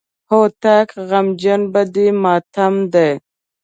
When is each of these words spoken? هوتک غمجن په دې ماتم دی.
هوتک 0.29 0.89
غمجن 1.09 1.61
په 1.73 1.81
دې 1.93 2.07
ماتم 2.23 2.75
دی. 2.93 3.11